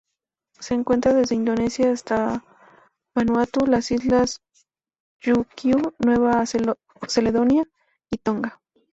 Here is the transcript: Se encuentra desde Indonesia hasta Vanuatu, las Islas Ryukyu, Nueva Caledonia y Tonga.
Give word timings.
Se 0.59 0.73
encuentra 0.73 1.13
desde 1.13 1.35
Indonesia 1.35 1.91
hasta 1.91 2.43
Vanuatu, 3.15 3.67
las 3.67 3.91
Islas 3.91 4.41
Ryukyu, 5.19 5.93
Nueva 5.99 6.43
Caledonia 7.13 7.65
y 8.11 8.17
Tonga. 8.17 8.59